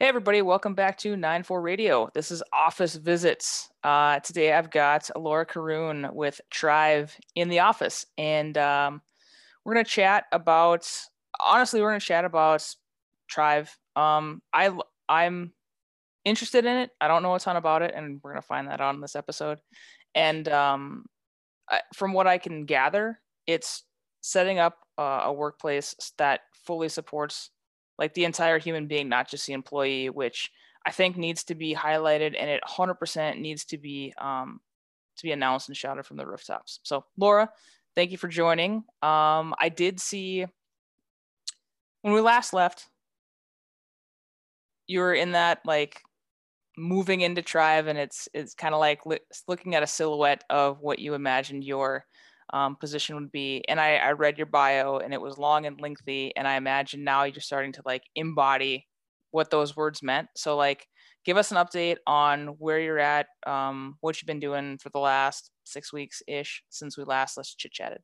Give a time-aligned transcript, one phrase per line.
[0.00, 2.08] Hey, everybody, welcome back to 9-4 Radio.
[2.14, 3.68] This is Office Visits.
[3.82, 9.02] Uh, today I've got Laura Caroon with Trive in the office, and um,
[9.64, 10.88] we're going to chat about,
[11.44, 12.64] honestly, we're going to chat about
[13.26, 13.76] Trive.
[13.96, 14.70] Um, I,
[15.08, 15.52] I'm
[16.24, 16.90] interested in it.
[17.00, 19.00] I don't know a ton about it, and we're going to find that out in
[19.00, 19.58] this episode.
[20.14, 21.06] And um,
[21.68, 23.18] I, from what I can gather,
[23.48, 23.82] it's
[24.20, 27.50] setting up uh, a workplace that fully supports
[27.98, 30.50] like the entire human being, not just the employee, which
[30.86, 34.60] I think needs to be highlighted and it 100% needs to be um,
[35.16, 36.80] to be announced and shouted from the rooftops.
[36.84, 37.50] So, Laura,
[37.94, 38.84] thank you for joining.
[39.02, 40.46] Um, I did see
[42.02, 42.86] when we last left,
[44.86, 46.00] you were in that like
[46.76, 50.80] moving into Trive, and it's it's kind of like li- looking at a silhouette of
[50.80, 52.06] what you imagined your
[52.50, 53.62] um, position would be.
[53.68, 56.34] And I, I read your bio and it was long and lengthy.
[56.36, 58.86] And I imagine now you're starting to like embody
[59.30, 60.28] what those words meant.
[60.36, 60.86] So like,
[61.24, 64.98] give us an update on where you're at, um, what you've been doing for the
[64.98, 68.00] last six weeks ish since we last let's chit chatted.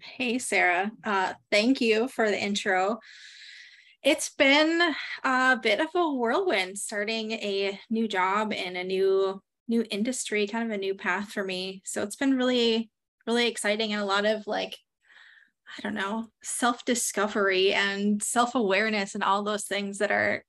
[0.00, 0.90] Hey, Sarah.
[1.02, 2.98] Uh, thank you for the intro.
[4.02, 4.94] It's been
[5.24, 10.70] a bit of a whirlwind starting a new job in a new new industry, kind
[10.70, 11.80] of a new path for me.
[11.86, 12.90] So it's been really
[13.26, 14.76] really exciting and a lot of like
[15.78, 20.44] I don't know, self discovery and self awareness and all those things that are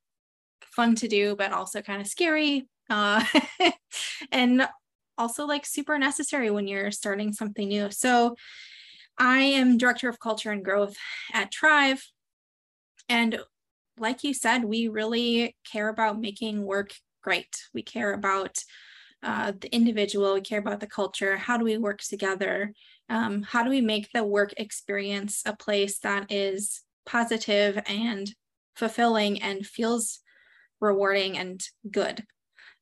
[0.76, 2.68] fun to do, but also kind of scary.
[2.90, 3.24] Uh,
[4.32, 4.68] and
[5.18, 7.90] also like super necessary when you're starting something new.
[7.90, 8.36] So,
[9.18, 10.98] I am director of culture and growth
[11.34, 12.04] at Trive.
[13.08, 13.40] And
[13.98, 16.92] like you said, we really care about making work
[17.24, 17.64] great.
[17.74, 18.58] We care about
[19.26, 21.36] uh, the individual, we care about the culture.
[21.36, 22.74] How do we work together?
[23.10, 28.34] Um, how do we make the work experience a place that is positive and
[28.76, 30.20] fulfilling and feels
[30.80, 32.24] rewarding and good?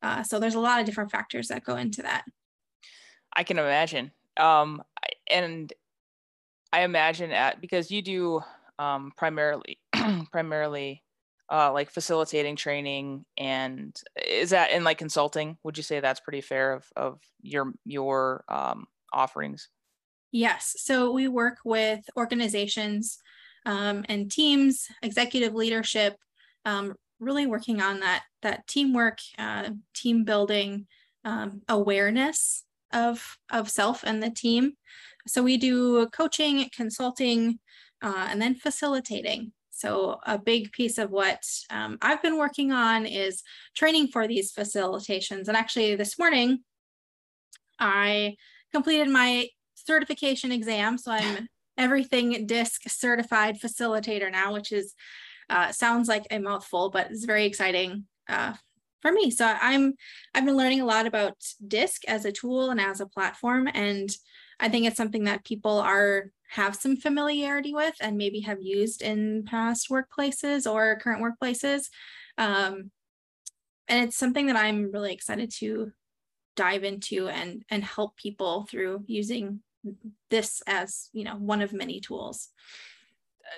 [0.02, 2.25] Uh, so there's a lot of different factors that go into that.
[3.31, 4.11] I can imagine.
[4.35, 4.83] Um,
[5.31, 5.72] and
[6.73, 8.41] I imagine at because you do
[8.79, 9.79] um, primarily
[10.31, 11.03] primarily
[11.51, 15.57] uh, like facilitating training and is that in like consulting?
[15.63, 19.69] Would you say that's pretty fair of, of your your um, offerings?
[20.31, 20.75] Yes.
[20.77, 23.19] So we work with organizations
[23.65, 26.15] um, and teams executive leadership
[26.65, 30.87] um, really working on that that teamwork uh, team building
[31.25, 34.73] um, awareness of of self and the team.
[35.27, 37.59] So we do coaching consulting
[38.01, 43.05] uh, and then facilitating so, a big piece of what um, I've been working on
[43.05, 43.44] is
[43.75, 45.49] training for these facilitations.
[45.49, 46.59] And actually, this morning,
[47.77, 48.38] I
[48.72, 50.97] completed my certification exam.
[50.97, 54.93] So, I'm everything DISC certified facilitator now, which is
[55.49, 58.53] uh, sounds like a mouthful, but it's very exciting uh,
[59.01, 59.31] for me.
[59.31, 59.95] So I'm
[60.33, 61.35] I've been learning a lot about
[61.67, 64.09] DISC as a tool and as a platform, and
[64.63, 69.01] I think it's something that people are have some familiarity with and maybe have used
[69.01, 71.90] in past workplaces or current workplaces.
[72.38, 72.91] Um,
[73.90, 75.91] and it's something that I'm really excited to
[76.56, 79.59] dive into and and help people through using
[80.29, 82.50] this as you know one of many tools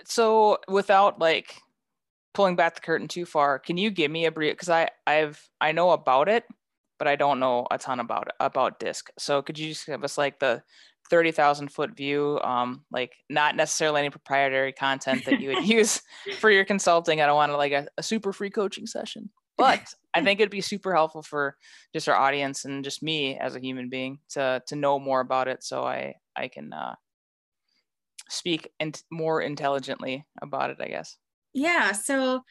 [0.06, 1.62] so without like
[2.34, 5.48] pulling back the curtain too far can you give me a brief because i i've
[5.62, 6.46] i know about it
[6.98, 10.18] but i don't know a ton about about disc so could you just give us
[10.18, 10.64] like the
[11.10, 16.02] 30,000 foot view, um, like not necessarily any proprietary content that you would use
[16.40, 17.22] for your consulting.
[17.22, 19.82] I don't want to like a, a super free coaching session, but
[20.14, 21.56] I think it'd be super helpful for
[21.94, 25.48] just our audience and just me as a human being to, to know more about
[25.48, 25.64] it.
[25.64, 26.96] So I, I can, uh,
[28.28, 31.18] speak and more intelligently about it, I guess.
[31.54, 31.92] Yeah.
[31.92, 32.42] So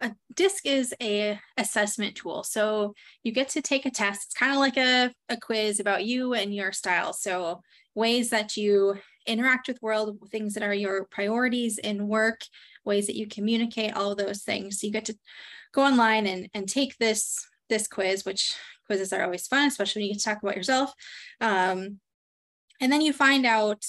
[0.00, 4.52] a disc is a assessment tool so you get to take a test it's kind
[4.52, 7.60] of like a, a quiz about you and your style so
[7.94, 12.42] ways that you interact with world, things that are your priorities in work,
[12.84, 14.80] ways that you communicate, all those things.
[14.80, 15.16] So you get to
[15.72, 18.54] go online and, and take this, this quiz, which
[18.86, 20.92] quizzes are always fun, especially when you get to talk about yourself.
[21.40, 22.00] Um,
[22.80, 23.84] and then you find out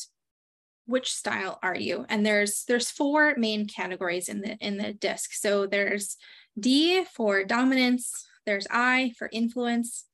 [0.85, 5.33] which style are you and there's there's four main categories in the in the disc
[5.33, 6.15] so there's
[6.59, 10.05] d for dominance there's i for influence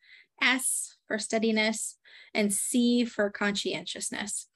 [0.41, 1.97] s for steadiness
[2.33, 4.47] and C for conscientiousness.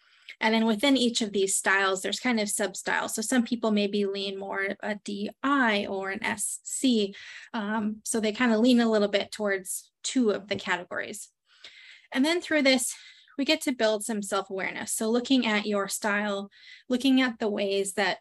[0.41, 3.15] And then within each of these styles, there's kind of sub styles.
[3.15, 7.15] So some people maybe lean more a DI or an SC.
[7.53, 11.29] Um, so they kind of lean a little bit towards two of the categories.
[12.11, 12.93] And then through this,
[13.37, 14.93] we get to build some self awareness.
[14.93, 16.49] So looking at your style,
[16.89, 18.17] looking at the ways that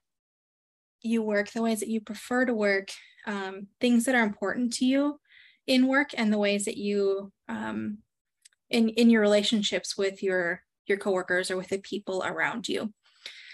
[1.02, 2.90] you work, the ways that you prefer to work,
[3.26, 5.20] um, things that are important to you
[5.66, 7.98] in work and the ways that you um,
[8.74, 12.92] in in your relationships with your your coworkers or with the people around you.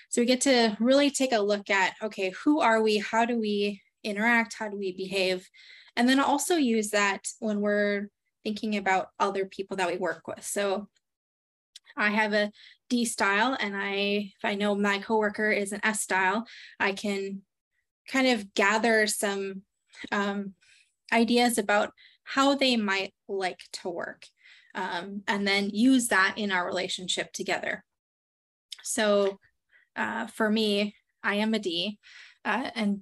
[0.09, 2.99] So we get to really take a look at okay who are we?
[2.99, 4.55] How do we interact?
[4.55, 5.49] How do we behave?
[5.95, 8.09] And then also use that when we're
[8.43, 10.45] thinking about other people that we work with.
[10.45, 10.89] So
[11.97, 12.51] I have a
[12.89, 16.47] D style and I if I know my coworker is an S style,
[16.81, 17.43] I can
[18.09, 19.63] kind of gather some
[20.11, 20.55] um,
[21.13, 21.93] ideas about
[22.25, 24.25] how they might like to work
[24.75, 27.85] um, and then use that in our relationship together.
[28.83, 29.39] So
[29.97, 31.99] uh, for me, I am a D
[32.45, 33.01] uh, and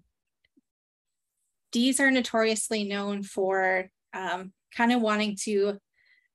[1.73, 5.79] Ds are notoriously known for um, kind of wanting to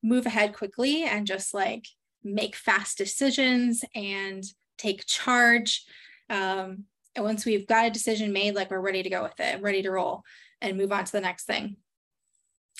[0.02, 1.86] move ahead quickly and just like
[2.22, 4.44] make fast decisions and
[4.78, 5.84] take charge.
[6.30, 6.84] Um,
[7.16, 9.82] and once we've got a decision made, like we're ready to go with it, ready
[9.82, 10.22] to roll
[10.60, 11.76] and move on to the next thing.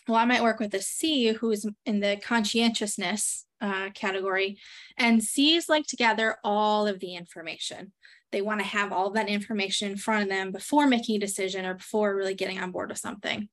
[0.07, 4.59] Well, I might work with a C who's in the conscientiousness uh, category,
[4.99, 7.93] and C's like to gather all of the information.
[8.33, 11.65] They want to have all that information in front of them before making a decision
[11.65, 13.49] or before really getting on board with something.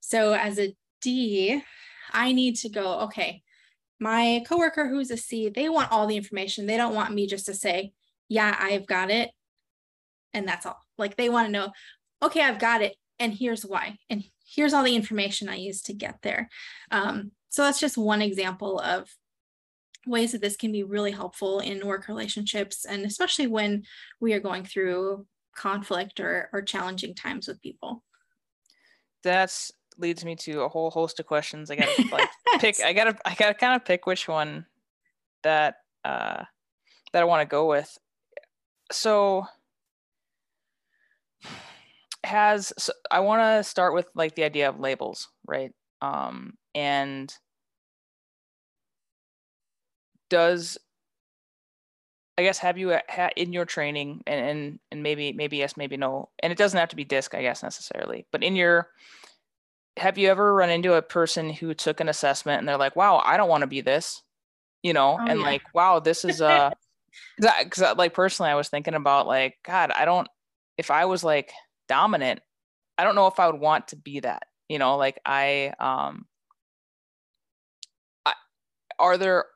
[0.00, 1.62] So, as a D,
[2.12, 3.42] I need to go, okay,
[3.98, 6.66] my coworker who's a C, they want all the information.
[6.66, 7.92] They don't want me just to say,
[8.28, 9.30] yeah, I've got it.
[10.32, 10.80] And that's all.
[10.98, 11.72] Like they want to know,
[12.22, 12.96] okay, I've got it.
[13.18, 13.98] And here's why.
[14.10, 16.48] And here's all the information I use to get there.
[16.90, 19.08] Um, so that's just one example of
[20.06, 22.84] ways that this can be really helpful in work relationships.
[22.84, 23.84] And especially when
[24.20, 28.02] we are going through conflict or, or challenging times with people.
[29.22, 29.54] That
[29.98, 31.70] leads me to a whole host of questions.
[31.70, 32.28] I gotta like
[32.60, 32.80] pick.
[32.80, 34.66] I gotta I gotta kind of pick which one
[35.42, 36.42] that uh,
[37.12, 37.96] that I want to go with.
[38.92, 39.46] So
[42.24, 45.72] has so I want to start with like the idea of labels, right?
[46.00, 47.32] Um, and
[50.30, 50.78] does
[52.36, 55.96] I guess have you had in your training and, and and maybe maybe yes maybe
[55.96, 58.88] no and it doesn't have to be disc I guess necessarily but in your
[59.96, 63.22] have you ever run into a person who took an assessment and they're like, wow,
[63.24, 64.22] I don't want to be this,
[64.82, 65.46] you know, oh, and yeah.
[65.46, 66.72] like, wow, this is a
[67.38, 70.28] because like personally, I was thinking about like, God, I don't,
[70.76, 71.52] if I was like
[71.88, 72.40] dominant,
[72.98, 76.26] I don't know if I would want to be that, you know, like I, um,
[78.24, 78.34] I,
[78.98, 79.46] are there,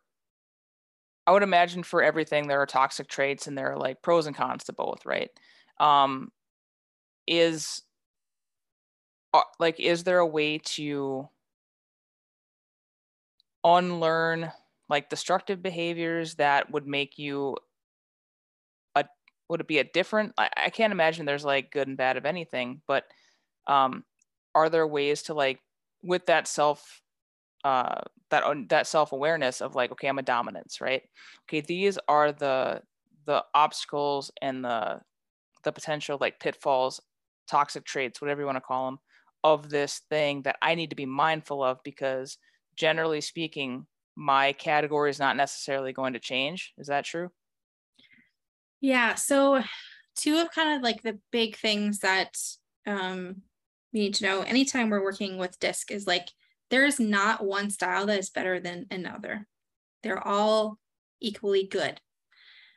[1.26, 4.34] I would imagine for everything there are toxic traits and there are like pros and
[4.34, 5.30] cons to both, right?
[5.78, 6.30] Um,
[7.26, 7.82] is
[9.34, 11.28] uh, like is there a way to
[13.64, 14.50] unlearn
[14.88, 17.56] like destructive behaviors that would make you
[19.48, 22.26] would it be a different I, I can't imagine there's like good and bad of
[22.26, 23.04] anything but
[23.66, 24.04] um
[24.54, 25.60] are there ways to like
[26.02, 27.02] with that self
[27.64, 28.00] uh
[28.30, 31.02] that that self-awareness of like okay i'm a dominance right
[31.48, 32.80] okay these are the
[33.26, 35.00] the obstacles and the
[35.64, 37.00] the potential like pitfalls
[37.48, 38.98] toxic traits whatever you want to call them
[39.44, 42.38] of this thing that I need to be mindful of because
[42.76, 43.86] generally speaking,
[44.16, 46.72] my category is not necessarily going to change.
[46.78, 47.30] Is that true?
[48.80, 49.14] Yeah.
[49.14, 49.62] So,
[50.16, 52.36] two of kind of like the big things that
[52.86, 53.42] um,
[53.92, 56.28] we need to know anytime we're working with DISC is like
[56.70, 59.46] there is not one style that is better than another.
[60.02, 60.78] They're all
[61.20, 62.00] equally good.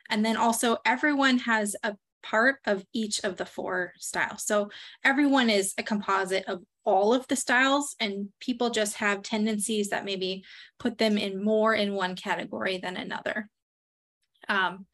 [0.08, 4.44] And then also, everyone has a part of each of the four styles.
[4.44, 4.70] So
[5.04, 10.04] everyone is a composite of all of the styles and people just have tendencies that
[10.04, 10.44] maybe
[10.78, 13.48] put them in more in one category than another.
[14.48, 14.86] Um,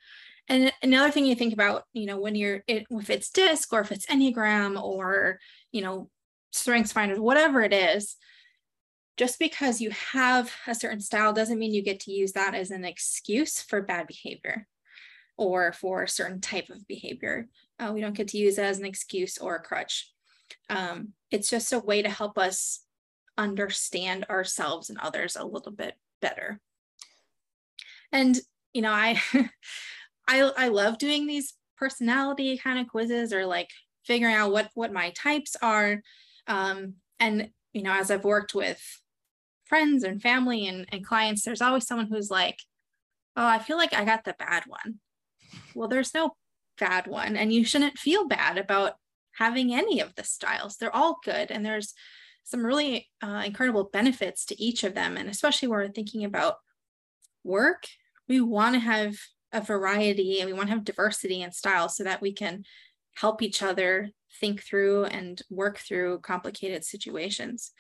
[0.49, 3.81] and another thing you think about, you know, when you're, it, if it's DISC or
[3.81, 5.39] if it's Enneagram or,
[5.73, 6.11] you know,
[6.53, 8.17] Strengths Finders, whatever it is,
[9.19, 12.71] just because you have a certain style doesn't mean you get to use that as
[12.71, 14.67] an excuse for bad behavior
[15.37, 17.49] or for a certain type of behavior.
[17.79, 20.13] Uh, we don't get to use it as an excuse or a crutch.
[20.71, 22.85] Um, it's just a way to help us
[23.37, 26.61] understand ourselves and others a little bit better.
[28.13, 28.39] And
[28.73, 29.21] you know, I
[30.29, 33.71] I I love doing these personality kind of quizzes or like
[34.05, 36.03] figuring out what what my types are.
[36.47, 38.81] Um, and you know, as I've worked with
[39.65, 42.59] friends and family and, and clients, there's always someone who's like,
[43.37, 45.01] oh, I feel like I got the bad one
[45.75, 46.37] well, there's no
[46.79, 48.95] bad one, and you shouldn't feel bad about
[49.33, 50.77] having any of the styles.
[50.77, 51.95] They're all good, and there's
[52.45, 55.17] some really uh, incredible benefits to each of them.
[55.17, 56.57] And especially when we're thinking about
[57.45, 57.85] work,
[58.27, 59.17] we want to have
[59.53, 62.65] a variety and we want to have diversity in styles so that we can
[63.17, 67.73] help each other think through and work through complicated situations.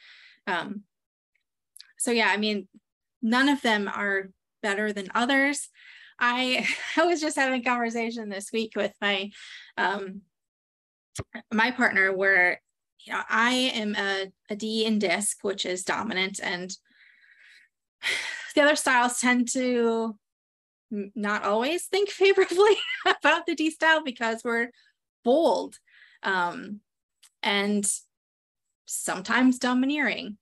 [0.46, 0.82] Um,
[1.98, 2.68] so yeah, I mean,
[3.22, 4.30] none of them are
[4.62, 5.68] better than others.
[6.18, 9.30] I I was just having a conversation this week with my
[9.76, 10.22] um
[11.52, 12.60] my partner where
[13.04, 16.70] you know I am a, a D in disc, which is dominant, and
[18.54, 20.16] the other styles tend to
[20.90, 22.76] not always think favorably
[23.07, 24.71] about the D style because we're
[25.25, 25.76] bold
[26.23, 26.80] um,
[27.42, 27.90] and
[28.87, 30.38] sometimes domineering.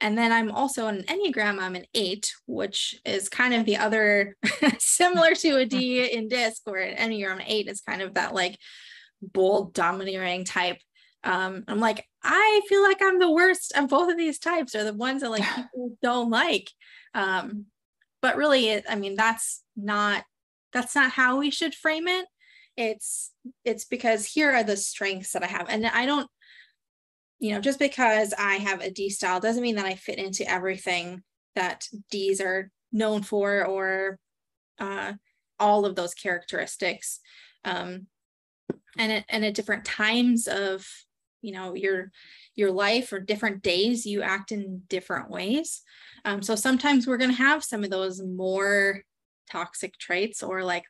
[0.00, 4.36] And then I'm also an Enneagram, I'm an eight, which is kind of the other
[4.78, 8.58] similar to a D in disc, where an Enneagram eight is kind of that like
[9.22, 10.78] bold, domineering type.
[11.24, 14.84] Um, I'm like, I feel like I'm the worst of both of these types, are
[14.84, 16.70] the ones that like people don't like.
[17.14, 17.66] Um,
[18.20, 20.24] but really, I mean, that's not
[20.72, 22.26] that's not how we should frame it.
[22.76, 23.32] It's
[23.64, 26.28] it's because here are the strengths that I have, and I don't
[27.38, 30.50] you know, just because I have a D style doesn't mean that I fit into
[30.50, 31.22] everything
[31.54, 34.18] that Ds are known for or
[34.78, 35.14] uh,
[35.58, 37.20] all of those characteristics.
[37.64, 38.06] Um,
[38.98, 40.86] and at, and at different times of,
[41.42, 42.10] you know, your
[42.54, 45.82] your life or different days, you act in different ways.
[46.24, 49.02] Um, so sometimes we're going to have some of those more
[49.50, 50.84] toxic traits or like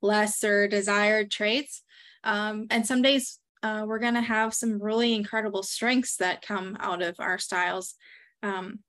[0.00, 1.82] lesser desired traits.
[2.24, 6.76] Um, and some days uh, we're going to have some really incredible strengths that come
[6.80, 7.94] out of our styles.
[8.42, 8.80] Um,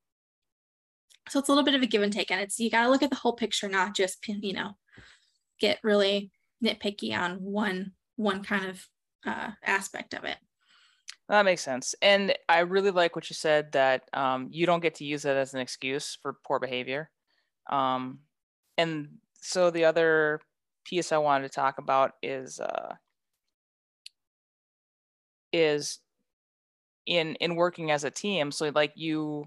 [1.30, 2.90] so it's a little bit of a give and take, and it's you got to
[2.90, 4.72] look at the whole picture, not just you know
[5.60, 6.32] get really
[6.64, 8.88] nitpicky on one one kind of
[9.26, 10.38] uh, aspect of it.
[11.30, 14.96] That makes sense, and I really like what you said that um, you don't get
[14.96, 17.10] to use that as an excuse for poor behavior.
[17.70, 18.20] Um,
[18.78, 19.08] and
[19.42, 20.40] so the other
[20.86, 22.96] piece I wanted to talk about is uh,
[25.52, 26.00] is
[27.06, 29.46] in in working as a team so like you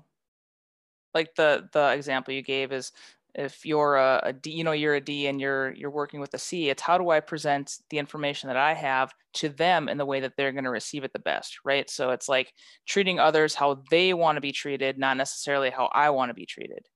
[1.15, 2.93] like the the example you gave is
[3.37, 6.33] if you're a, a D, you know you're a D and you're you're working with
[6.35, 9.99] a C, it's how do I present the information that I have to them in
[9.99, 11.89] the way that they're going to receive it the best, right?
[11.91, 12.55] So it's like
[12.87, 16.47] treating others how they want to be treated, not necessarily how I want to be
[16.47, 16.87] treated.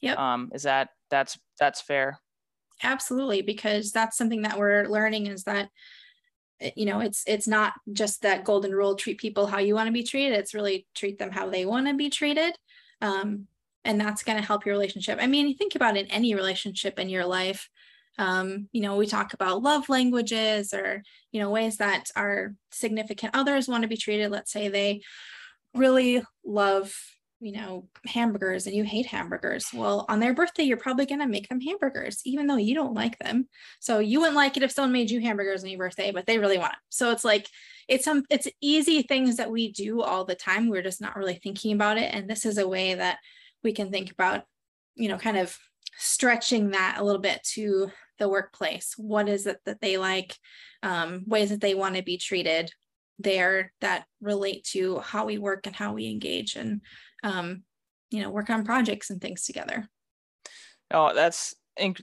[0.00, 0.18] Yep.
[0.18, 2.18] Um, is that that's that's fair?
[2.82, 5.68] Absolutely, because that's something that we're learning is that
[6.60, 9.86] Eh, you know it's it's not just that golden rule treat people how you want
[9.86, 12.54] to be treated it's really treat them how they want to be treated
[13.00, 13.46] um,
[13.84, 17.08] and that's going to help your relationship i mean think about in any relationship in
[17.08, 17.68] your life
[18.18, 23.34] um, you know we talk about love languages or you know ways that our significant
[23.34, 25.00] others want to be treated let's say they
[25.74, 26.92] really love
[27.40, 29.68] you know, hamburgers and you hate hamburgers.
[29.72, 32.94] Well, on their birthday, you're probably going to make them hamburgers, even though you don't
[32.94, 33.48] like them.
[33.78, 36.38] So you wouldn't like it if someone made you hamburgers on your birthday, but they
[36.38, 36.78] really want it.
[36.88, 37.48] So it's like,
[37.86, 40.68] it's some, it's easy things that we do all the time.
[40.68, 42.12] We're just not really thinking about it.
[42.12, 43.18] And this is a way that
[43.62, 44.42] we can think about,
[44.96, 45.56] you know, kind of
[45.96, 48.94] stretching that a little bit to the workplace.
[48.96, 50.34] What is it that they like?
[50.82, 52.72] Um, ways that they want to be treated
[53.18, 56.80] there that relate to how we work and how we engage and
[57.22, 57.64] um,
[58.10, 59.88] you know, work on projects and things together.
[60.90, 61.54] Oh, that's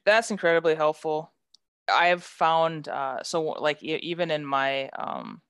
[0.05, 1.33] that's incredibly helpful.
[1.91, 5.41] I have found uh, so like even in my um,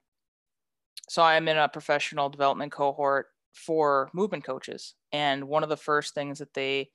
[1.08, 6.14] so I'm in a professional development cohort for movement coaches, and one of the first
[6.14, 6.92] things that they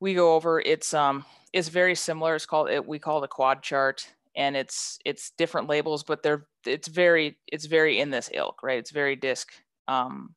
[0.00, 2.34] we go over it's um it's very similar.
[2.34, 6.22] It's called it we call it a quad chart, and it's it's different labels, but
[6.22, 8.78] they're it's very it's very in this ilk, right?
[8.78, 9.52] It's very disc
[9.88, 10.34] um,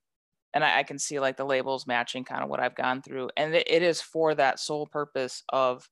[0.53, 3.29] and I, I, can see like the labels matching kind of what I've gone through.
[3.37, 5.87] And it, it is for that sole purpose of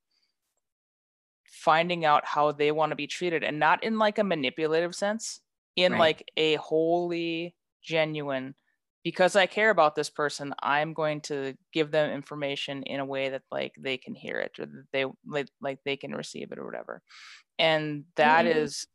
[1.46, 5.42] finding out how they want to be treated and not in like a manipulative sense,
[5.76, 6.00] in right.
[6.00, 8.56] like a wholly genuine,
[9.04, 13.30] because I care about this person, I'm going to give them information in a way
[13.30, 16.60] that like they can hear it or that they like, like they can receive it
[16.60, 17.02] or whatever.
[17.58, 18.60] And that mm-hmm.
[18.60, 18.88] is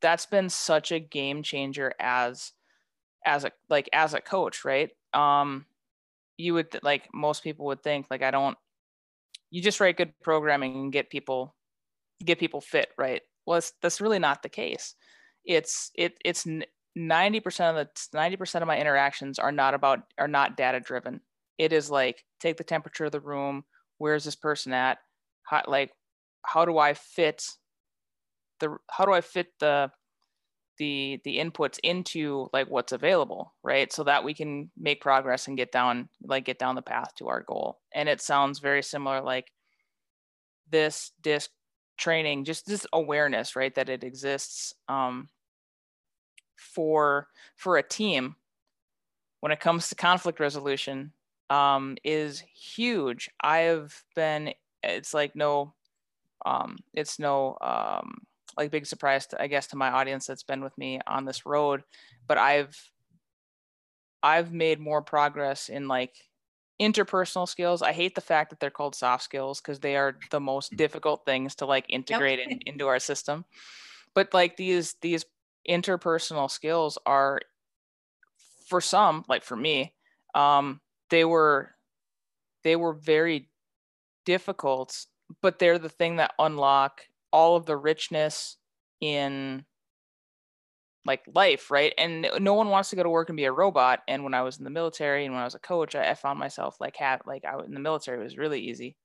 [0.00, 2.52] that's been such a game changer as
[3.26, 5.64] as a like as a coach right um
[6.36, 8.56] you would like most people would think like i don't
[9.50, 11.54] you just write good programming and get people
[12.24, 13.22] get people fit right?
[13.46, 14.94] Well that's really not the case.
[15.44, 16.46] It's it it's
[16.98, 21.20] 90% of the 90% of my interactions are not about are not data driven
[21.56, 23.64] it is like take the temperature of the room
[23.98, 24.98] where's this person at?
[25.44, 25.92] How, like
[26.44, 27.44] how do i fit
[28.60, 29.90] the how do i fit the
[30.78, 35.56] the the inputs into like what's available right so that we can make progress and
[35.56, 39.20] get down like get down the path to our goal and it sounds very similar
[39.20, 39.52] like
[40.70, 41.50] this disc
[41.96, 45.28] training just this awareness right that it exists um
[46.56, 48.36] for for a team
[49.40, 51.12] when it comes to conflict resolution
[51.50, 53.30] um, is huge.
[53.42, 55.74] I've been it's like no
[56.46, 58.18] um, it's no um,
[58.58, 61.46] like big surprise to, I guess to my audience that's been with me on this
[61.46, 61.84] road,
[62.26, 62.76] but I've
[64.22, 66.14] I've made more progress in like
[66.80, 67.82] interpersonal skills.
[67.82, 71.24] I hate the fact that they're called soft skills because they are the most difficult
[71.24, 73.44] things to like integrate in, into our system.
[74.14, 75.24] But like these these
[75.68, 77.40] interpersonal skills are
[78.68, 79.94] for some, like for me,
[80.34, 81.74] um, they were
[82.64, 83.48] they were very
[84.24, 85.06] difficult,
[85.40, 88.56] but they're the thing that unlock all of the richness
[89.00, 89.64] in
[91.04, 91.94] like life, right?
[91.96, 94.00] And no one wants to go to work and be a robot.
[94.08, 96.14] And when I was in the military and when I was a coach, I, I
[96.14, 98.96] found myself like have like I in the military it was really easy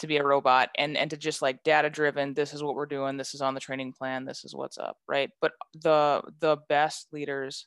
[0.00, 2.34] to be a robot and and to just like data driven.
[2.34, 3.16] This is what we're doing.
[3.16, 4.24] This is on the training plan.
[4.24, 5.30] This is what's up, right?
[5.40, 7.66] But the the best leaders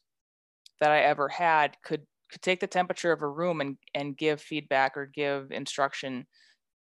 [0.79, 4.41] that I ever had could could take the temperature of a room and and give
[4.41, 6.25] feedback or give instruction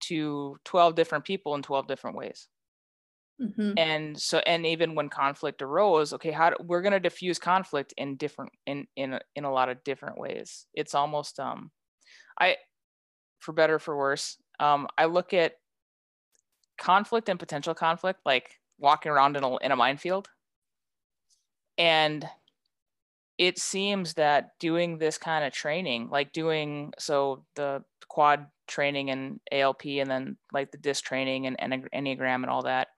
[0.00, 2.48] to 12 different people in 12 different ways
[3.40, 3.72] Mm-hmm.
[3.76, 7.92] And so, and even when conflict arose, okay, how do, we're going to diffuse conflict
[7.96, 10.66] in different, in, in, in a lot of different ways.
[10.72, 11.70] It's almost, um,
[12.38, 12.56] I,
[13.40, 15.54] for better, for worse, um, I look at
[16.78, 20.28] conflict and potential conflict, like walking around in a, in a minefield.
[21.76, 22.24] And
[23.38, 29.40] it seems that doing this kind of training, like doing, so the quad training and
[29.52, 31.56] ALP and then like the disc training and,
[31.94, 32.88] Enneagram and all that,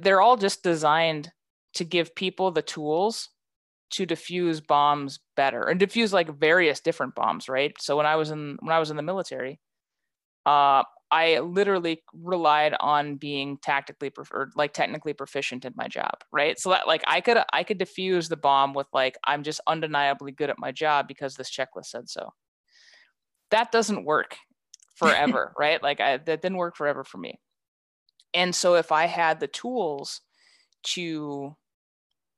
[0.00, 1.30] they're all just designed
[1.74, 3.30] to give people the tools
[3.90, 7.74] to diffuse bombs better and diffuse like various different bombs right?
[7.80, 9.60] So when i was in when i was in the military
[10.46, 10.82] uh
[11.14, 16.58] i literally relied on being tactically preferred like technically proficient in my job right?
[16.58, 20.32] So that like i could i could diffuse the bomb with like i'm just undeniably
[20.32, 22.32] good at my job because this checklist said so.
[23.50, 24.36] That doesn't work
[24.96, 25.82] forever right?
[25.82, 27.38] Like I, that didn't work forever for me.
[28.32, 30.20] And so if I had the tools
[30.94, 31.54] to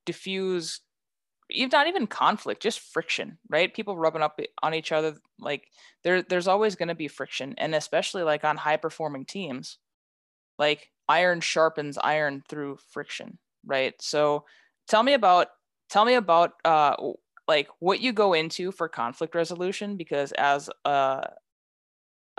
[0.05, 0.81] diffuse
[1.51, 3.73] even not even conflict, just friction, right?
[3.73, 5.69] People rubbing up on each other, like
[6.03, 9.79] there, there's always going to be friction, and especially like on high performing teams,
[10.59, 13.95] like iron sharpens iron through friction, right?
[14.01, 14.45] So,
[14.89, 15.49] tell me about
[15.91, 16.97] tell me about uh,
[17.49, 21.29] like what you go into for conflict resolution, because as a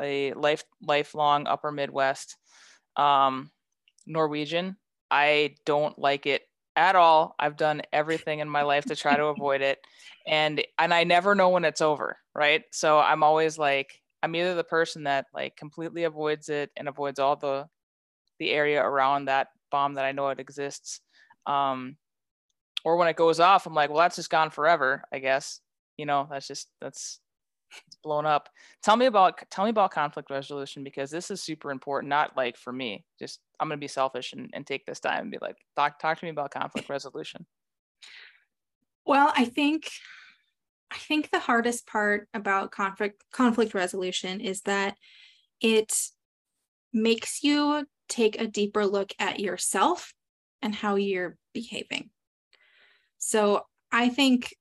[0.01, 2.35] a life lifelong Upper Midwest
[2.95, 3.51] um,
[4.05, 4.77] Norwegian.
[5.09, 6.43] I don't like it
[6.77, 7.35] at all.
[7.39, 9.79] I've done everything in my life to try to avoid it.
[10.27, 12.63] And and I never know when it's over, right?
[12.71, 17.19] So I'm always like I'm either the person that like completely avoids it and avoids
[17.19, 17.67] all the
[18.39, 21.01] the area around that bomb that I know it exists.
[21.47, 21.97] Um
[22.85, 25.59] or when it goes off, I'm like, well, that's just gone forever, I guess.
[25.97, 27.19] You know, that's just that's
[28.03, 28.49] blown up.
[28.83, 32.09] Tell me about tell me about conflict resolution because this is super important.
[32.09, 35.31] Not like for me, just I'm gonna be selfish and, and take this time and
[35.31, 37.45] be like, talk talk to me about conflict resolution.
[39.05, 39.89] Well, I think
[40.91, 44.95] I think the hardest part about conflict conflict resolution is that
[45.61, 45.93] it
[46.93, 50.13] makes you take a deeper look at yourself
[50.61, 52.09] and how you're behaving.
[53.17, 54.55] So I think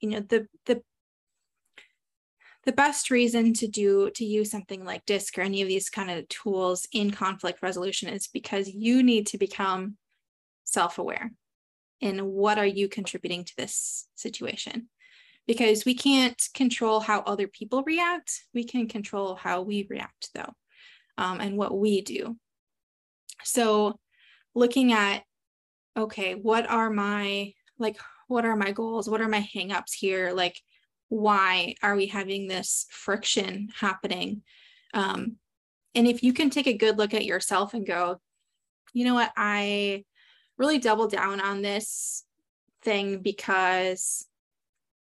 [0.00, 0.82] you know the the
[2.68, 6.10] the best reason to do to use something like disc or any of these kind
[6.10, 9.96] of tools in conflict resolution is because you need to become
[10.64, 11.32] self-aware
[12.02, 14.90] in what are you contributing to this situation.
[15.46, 20.52] Because we can't control how other people react we can control how we react though
[21.16, 22.36] um, and what we do.
[23.44, 23.98] So
[24.54, 25.22] looking at
[25.96, 29.08] okay what are my like what are my goals?
[29.08, 30.32] What are my hangups here?
[30.32, 30.60] Like
[31.08, 34.42] why are we having this friction happening?
[34.94, 35.36] Um,
[35.94, 38.20] and if you can take a good look at yourself and go
[38.94, 39.30] you know what?
[39.36, 40.04] I
[40.58, 42.24] really double down on this
[42.82, 44.26] thing because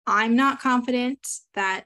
[0.08, 1.86] i'm not confident that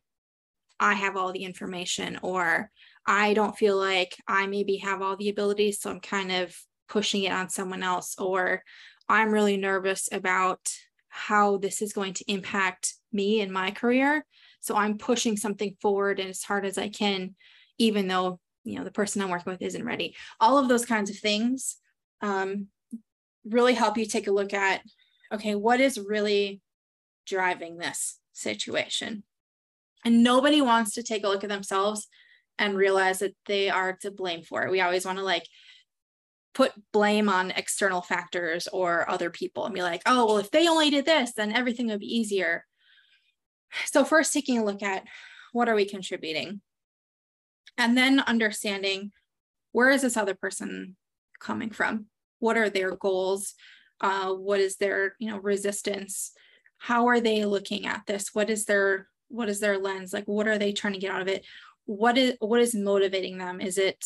[0.80, 2.70] i have all the information or
[3.06, 6.56] i don't feel like i maybe have all the abilities so i'm kind of
[6.88, 8.64] pushing it on someone else or
[9.08, 10.60] i'm really nervous about
[11.08, 14.26] how this is going to impact me and my career.
[14.60, 17.36] So I'm pushing something forward and as hard as I can,
[17.78, 20.16] even though you know the person I'm working with isn't ready.
[20.40, 21.78] All of those kinds of things
[22.22, 22.68] um,
[23.46, 24.82] really help you take a look at
[25.32, 26.62] okay, what is really
[27.26, 29.24] driving this situation?
[30.04, 32.08] And nobody wants to take a look at themselves
[32.58, 34.72] and realize that they are to blame for it.
[34.72, 35.46] We always want to like
[36.54, 40.68] put blame on external factors or other people and be like, oh, well, if they
[40.68, 42.66] only did this, then everything would be easier.
[43.86, 45.04] So, first, taking a look at
[45.54, 46.62] what are we contributing?
[47.78, 49.12] And then understanding
[49.72, 50.96] where is this other person
[51.40, 52.08] coming from?
[52.40, 53.54] What are their goals?
[54.02, 56.32] Uh, what is their you know resistance?
[56.78, 58.30] How are they looking at this?
[58.34, 60.14] What is their what is their lens?
[60.14, 61.46] Like what are they trying to get out of it?
[61.86, 63.62] What is what is motivating them?
[63.62, 64.06] Is it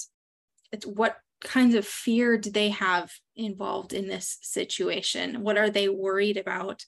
[0.71, 5.43] it's what kinds of fear do they have involved in this situation?
[5.43, 6.86] What are they worried about?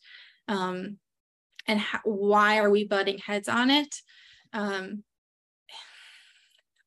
[0.47, 0.97] Um,
[1.67, 3.95] and how, why are we butting heads on it?
[4.53, 5.03] Um,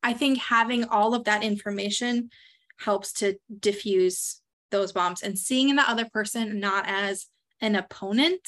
[0.03, 2.31] I think having all of that information
[2.79, 7.27] helps to diffuse those bombs and seeing the other person not as
[7.61, 8.41] an opponent,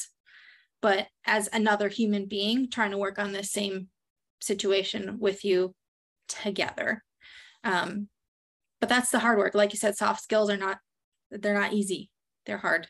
[0.81, 3.89] but as another human being trying to work on the same
[4.39, 5.75] situation with you
[6.27, 7.03] together.
[7.63, 8.07] Um,
[8.79, 9.53] but that's the hard work.
[9.53, 10.79] Like you said, soft skills are not,
[11.29, 12.09] they're not easy.
[12.45, 12.87] They're hard.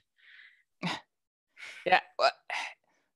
[1.86, 2.00] Yeah.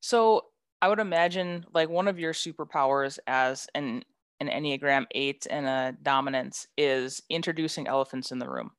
[0.06, 0.42] So
[0.80, 4.04] I would imagine like one of your superpowers as an
[4.38, 8.70] an Enneagram 8 and a dominance is introducing elephants in the room,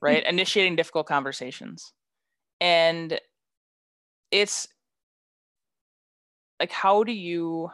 [0.00, 0.24] right?
[0.28, 1.92] Initiating difficult conversations.
[2.60, 3.18] And
[4.30, 4.68] it's
[6.60, 7.70] like, how do you,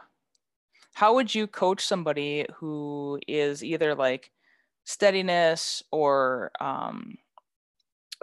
[0.93, 4.31] how would you coach somebody who is either like
[4.85, 7.17] steadiness or um,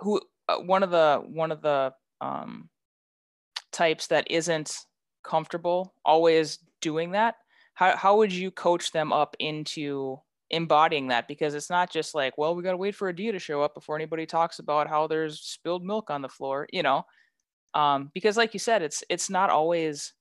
[0.00, 2.70] who, uh, one of the, one of the um,
[3.78, 4.76] types that isn't
[5.22, 7.36] comfortable always doing that?
[7.74, 10.18] How, how would you coach them up into
[10.50, 11.28] embodying that?
[11.28, 13.74] Because it's not just like well we got to wait for a to show up
[13.74, 17.04] before anybody talks about how there's spilled milk on the floor you know?
[17.74, 20.14] Um, because like you said it's it's not always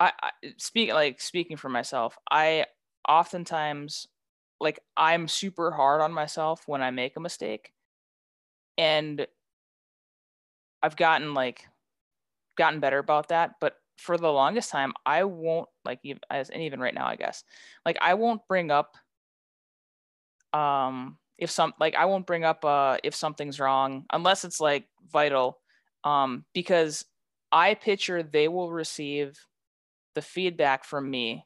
[0.00, 2.66] I, I speak like speaking for myself i
[3.08, 4.06] oftentimes
[4.60, 7.72] like i'm super hard on myself when i make a mistake.
[8.76, 9.26] And
[10.82, 11.66] i've gotten like
[12.58, 16.80] gotten better about that but for the longest time, I won't like as and even
[16.80, 17.44] right now, I guess,
[17.84, 18.96] like I won't bring up
[20.54, 24.86] um if some like I won't bring up uh if something's wrong unless it's like
[25.12, 25.58] vital
[26.04, 27.04] um because
[27.52, 29.38] I picture they will receive
[30.14, 31.44] the feedback from me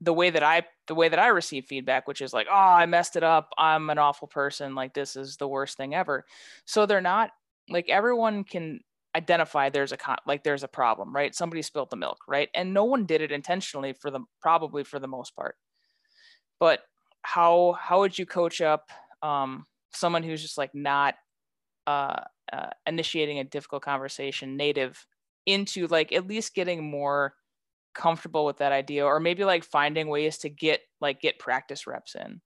[0.00, 2.86] the way that I the way that I receive feedback, which is like, oh, I
[2.86, 3.52] messed it up.
[3.58, 4.74] I'm an awful person.
[4.74, 6.24] Like this is the worst thing ever.
[6.64, 7.30] So they're not
[7.68, 8.80] like everyone can
[9.18, 11.34] identify there's a con- like there's a problem right?
[11.34, 12.48] Somebody spilled the milk right?
[12.54, 15.56] And no one did it intentionally for them probably for the most part.
[16.60, 16.80] But
[17.22, 18.90] how how would you coach up
[19.22, 21.14] um, someone who's just like not
[21.86, 22.20] uh,
[22.52, 25.04] uh, initiating a difficult conversation native
[25.46, 27.34] into like at least getting more
[27.94, 32.14] comfortable with that idea or maybe like finding ways to get like get practice reps
[32.14, 32.40] in?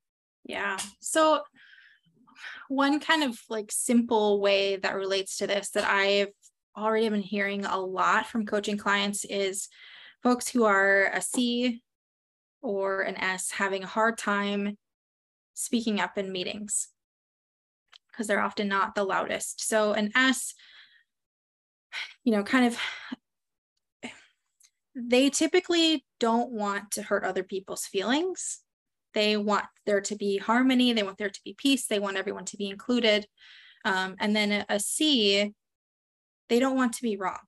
[0.44, 0.78] Yeah.
[1.00, 1.42] So
[2.68, 6.32] one kind of like simple way that relates to this that I've
[6.76, 9.68] already been hearing a lot from coaching clients is
[10.22, 11.82] folks who are a C
[12.62, 14.78] or an S having a hard time
[15.54, 16.88] speaking up in meetings
[18.10, 19.66] because they're often not the loudest.
[19.66, 20.54] So an S,
[22.24, 22.78] you know, kind of
[24.94, 28.60] they typically don't want to hurt other people's feelings.
[29.14, 32.44] They want there to be harmony, they want there to be peace, they want everyone
[32.46, 33.26] to be included.
[33.84, 35.52] Um, and then a, a C
[36.52, 37.38] they don't want to be wrong.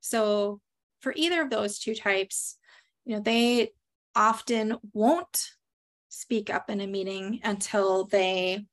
[0.00, 0.58] So
[1.02, 2.56] for either of those two types,
[3.04, 3.72] you know, they
[4.16, 5.50] often won't
[6.08, 8.64] speak up in a meeting until they,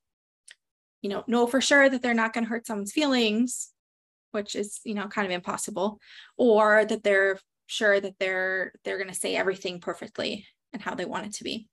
[1.02, 3.72] you know, know for sure that they're not going to hurt someone's feelings,
[4.30, 6.00] which is, you know, kind of impossible,
[6.38, 11.04] or that they're sure that they're they're going to say everything perfectly and how they
[11.04, 11.68] want it to be.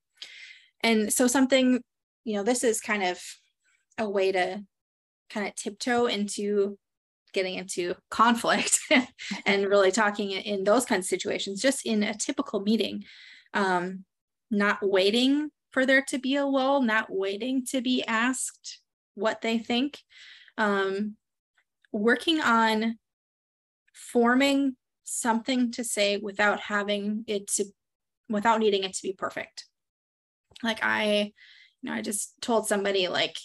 [0.82, 1.80] And so something,
[2.24, 3.22] you know, this is kind of
[3.96, 4.62] a way to
[5.30, 6.76] kind of tiptoe into
[7.32, 8.78] getting into conflict
[9.46, 13.04] and really talking in those kinds of situations, just in a typical meeting,
[13.54, 14.04] um,
[14.50, 18.80] not waiting for there to be a lull, not waiting to be asked
[19.14, 19.98] what they think,
[20.58, 21.16] um,
[21.92, 22.98] working on
[23.92, 27.64] forming something to say without having it to,
[28.28, 29.66] without needing it to be perfect.
[30.62, 31.32] Like I,
[31.82, 33.36] you know, I just told somebody like,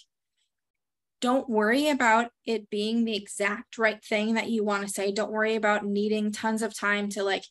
[1.26, 5.12] don't worry about it being the exact right thing that you want to say.
[5.12, 7.44] Don't worry about needing tons of time to like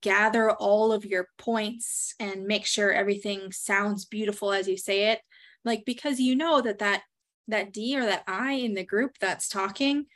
[0.00, 5.20] gather all of your points and make sure everything sounds beautiful as you say it.
[5.64, 7.02] Like because you know that that
[7.46, 10.06] that D or that I in the group that's talking,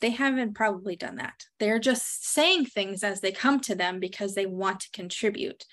[0.00, 1.44] they haven't probably done that.
[1.60, 5.64] They're just saying things as they come to them because they want to contribute.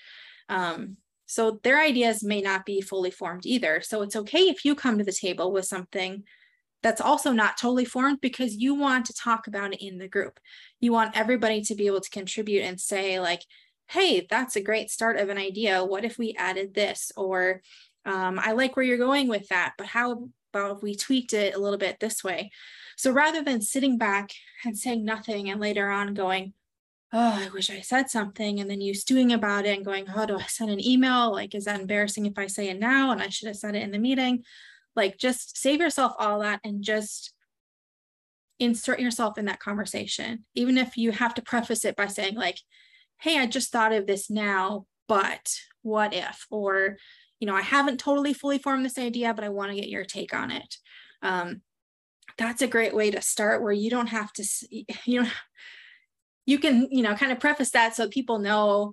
[0.48, 3.80] Um, So their ideas may not be fully formed either.
[3.82, 6.22] So it's okay if you come to the table with something
[6.82, 10.38] that's also not totally formed because you want to talk about it in the group.
[10.78, 13.42] You want everybody to be able to contribute and say, like,
[13.88, 15.84] hey, that's a great start of an idea.
[15.84, 17.10] What if we added this?
[17.16, 17.62] Or
[18.04, 21.54] um, I like where you're going with that, but how about if we tweaked it
[21.54, 22.50] a little bit this way?
[22.96, 24.30] So rather than sitting back
[24.64, 26.52] and saying nothing and later on going,
[27.12, 30.26] oh, I wish I said something, and then you stewing about it and going, oh,
[30.26, 31.32] do I send an email?
[31.32, 33.10] Like, is that embarrassing if I say it now?
[33.10, 34.44] And I should have said it in the meeting.
[34.94, 37.32] Like, just save yourself all that and just
[38.58, 42.58] insert yourself in that conversation, even if you have to preface it by saying, like,
[43.20, 46.46] hey, I just thought of this now, but what if?
[46.50, 46.96] Or,
[47.38, 50.04] you know, I haven't totally fully formed this idea, but I want to get your
[50.04, 50.76] take on it.
[51.22, 51.62] Um,
[52.38, 54.44] that's a great way to start where you don't have to,
[55.04, 55.30] you know,
[56.46, 58.92] you can, you know, kind of preface that so people know,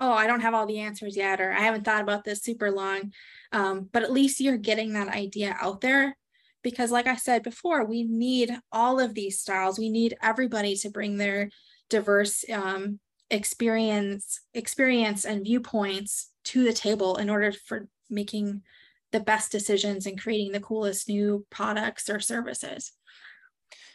[0.00, 2.70] oh, I don't have all the answers yet, or I haven't thought about this super
[2.70, 3.12] long.
[3.52, 6.16] Um, but at least you're getting that idea out there
[6.62, 10.90] because like i said before we need all of these styles we need everybody to
[10.90, 11.50] bring their
[11.90, 12.98] diverse um,
[13.30, 18.62] experience experience and viewpoints to the table in order for making
[19.10, 22.92] the best decisions and creating the coolest new products or services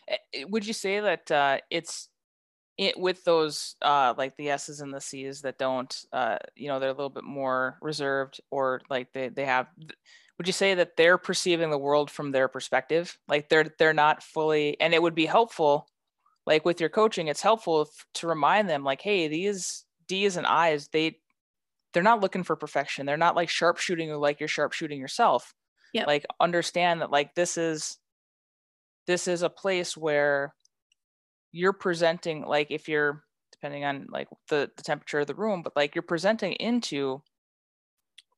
[0.07, 2.09] eh, eh, would you say that uh, it's
[2.77, 6.79] it, with those uh, like the s's and the c's that don't uh, you know
[6.79, 9.67] they're a little bit more reserved or like they, they have
[10.37, 13.17] would you say that they're perceiving the world from their perspective?
[13.27, 15.87] Like they're they're not fully and it would be helpful
[16.45, 20.87] like with your coaching it's helpful to remind them like hey these d's and i's
[20.89, 21.17] they
[21.93, 23.07] they're not looking for perfection.
[23.07, 25.55] They're not like sharpshooting or like you're sharpshooting yourself.
[25.93, 26.03] Yeah.
[26.05, 27.97] like understand that like this is
[29.07, 30.53] this is a place where
[31.51, 35.75] you're presenting like if you're depending on like the, the temperature of the room but
[35.75, 37.21] like you're presenting into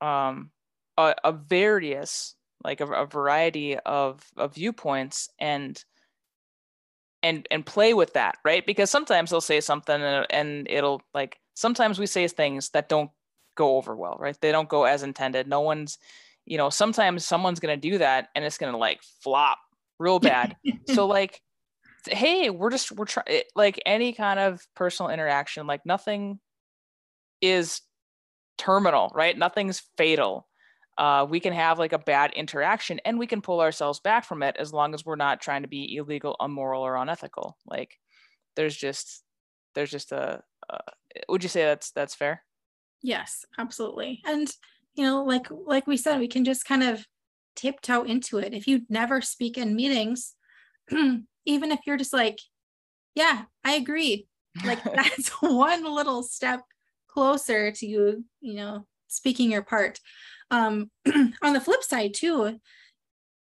[0.02, 0.52] um
[0.98, 5.84] a, a various like a, a variety of, of viewpoints and
[7.22, 8.66] and and play with that right?
[8.66, 13.12] Because sometimes they'll say something and, and it'll like sometimes we say things that don't
[13.56, 14.40] go over well right?
[14.40, 15.48] They don't go as intended.
[15.48, 15.98] No one's
[16.46, 19.58] you know sometimes someone's going to do that and it's going to like flop
[20.00, 20.56] real bad.
[20.94, 21.42] So like
[22.08, 26.40] hey we're just we're trying like any kind of personal interaction like nothing
[27.42, 27.82] is
[28.60, 29.36] terminal right?
[29.36, 30.48] Nothing's fatal.
[30.98, 34.44] Uh, we can have like a bad interaction and we can pull ourselves back from
[34.44, 37.58] it as long as we're not trying to be illegal immoral or unethical.
[37.66, 37.98] Like
[38.56, 39.24] there's just
[39.74, 40.78] there's just a uh,
[41.30, 42.44] would you say that's that's fair?
[43.02, 44.22] Yes absolutely.
[44.26, 44.54] And
[44.94, 47.06] you know like like we said we can just kind of
[47.56, 48.54] tiptoe into it.
[48.54, 50.36] If you never speak in meetings
[51.46, 52.40] even if you're just like
[53.16, 54.28] yeah i agree.
[54.66, 56.62] Like that's one little step
[57.08, 60.00] closer to you you know speaking your part.
[60.52, 60.90] Um,
[61.42, 62.60] on the flip side, too,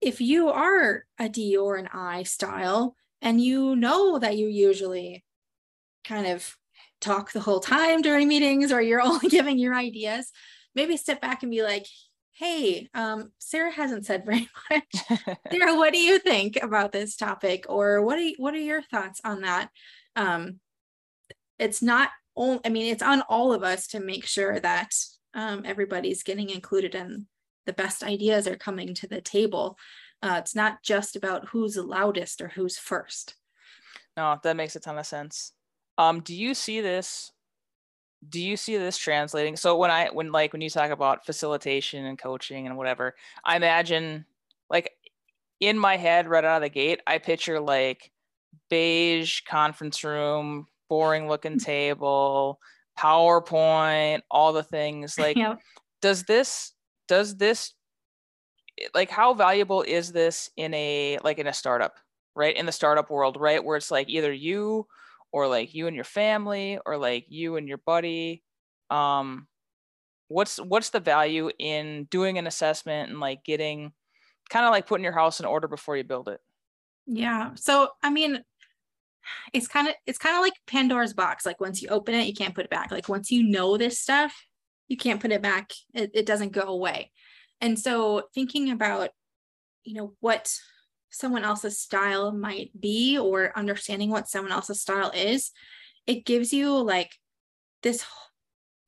[0.00, 5.24] if you are a D or an I style and you know that you usually
[6.04, 6.56] kind of
[7.00, 10.30] talk the whole time during meetings or you're only giving your ideas,
[10.74, 11.86] maybe step back and be like,
[12.38, 14.84] hey, um, Sarah hasn't said very much.
[15.50, 17.66] Sarah, what do you think about this topic?
[17.68, 19.70] Or what are, you, what are your thoughts on that?
[20.14, 20.60] Um,
[21.58, 24.94] it's not only, I mean, it's on all of us to make sure that
[25.34, 27.26] um, everybody's getting included and
[27.66, 29.76] the best ideas are coming to the table.
[30.22, 33.34] Uh, it's not just about who's the loudest or who's first.
[34.16, 35.52] No, that makes a ton of sense.
[35.96, 37.32] Um, do you see this?
[38.26, 39.56] Do you see this translating?
[39.56, 43.56] So when I when like when you talk about facilitation and coaching and whatever, I
[43.56, 44.24] imagine
[44.68, 44.92] like
[45.60, 48.10] in my head right out of the gate, I picture like
[48.70, 52.60] beige conference room, boring looking table,
[52.98, 55.16] PowerPoint, all the things.
[55.18, 55.36] Like,
[56.00, 56.72] does this
[57.06, 57.72] does this
[58.80, 61.96] eh, like how valuable is this in a like in a startup,
[62.34, 62.56] right?
[62.56, 63.64] In the startup world, right?
[63.64, 64.86] Where it's like either you
[65.32, 68.42] or like you and your family or like you and your buddy.
[68.90, 69.46] Um
[70.28, 73.92] what's what's the value in doing an assessment and like getting
[74.50, 76.40] kind of like putting your house in order before you build it?
[77.06, 77.50] Yeah.
[77.54, 78.42] So I mean,
[79.52, 81.44] it's kind of it's kind of like Pandora's box.
[81.44, 82.90] Like once you open it, you can't put it back.
[82.90, 84.34] Like once you know this stuff,
[84.88, 85.72] you can't put it back.
[85.94, 87.10] It, it doesn't go away.
[87.60, 89.10] And so thinking about,
[89.84, 90.52] you know, what
[91.10, 95.50] someone else's style might be or understanding what someone else's style is,
[96.06, 97.14] it gives you like
[97.82, 98.04] this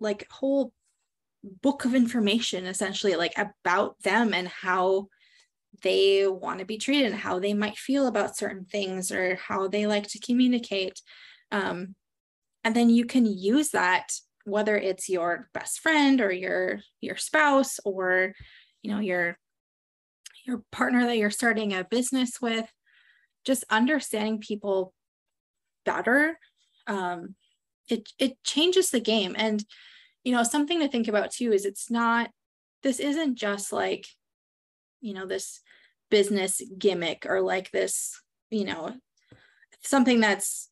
[0.00, 0.72] like whole
[1.42, 5.09] book of information essentially like about them and how
[5.83, 9.68] they want to be treated and how they might feel about certain things or how
[9.68, 11.00] they like to communicate
[11.52, 11.94] um,
[12.64, 14.09] and then you can use that
[14.44, 18.35] whether it's your best friend or your your spouse or
[18.83, 19.38] you know your
[20.44, 22.70] your partner that you're starting a business with
[23.44, 24.92] just understanding people
[25.85, 26.38] better
[26.87, 27.35] um,
[27.88, 29.35] it it changes the game.
[29.38, 29.64] And
[30.24, 32.31] you know something to think about too is it's not
[32.83, 34.07] this isn't just like
[35.00, 35.61] you know this
[36.11, 38.92] business gimmick or like this you know
[39.83, 40.68] something that's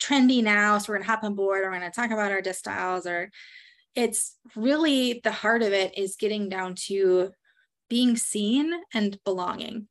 [0.00, 2.58] trendy now so we're to hop on board or we're to talk about our disc
[2.58, 3.30] styles or
[3.94, 7.30] it's really the heart of it is getting down to
[7.92, 9.86] being seen and belonging.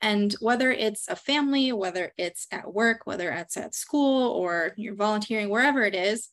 [0.00, 4.94] And whether it's a family whether it's at work whether it's at school or you're
[4.94, 6.28] volunteering wherever it is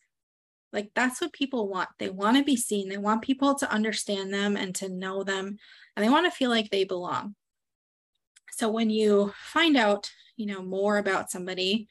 [0.71, 1.89] like that's what people want.
[1.97, 2.87] They want to be seen.
[2.87, 5.57] They want people to understand them and to know them
[5.95, 7.33] and they want to feel like they belong.
[8.51, 11.87] So when you find out you know more about somebody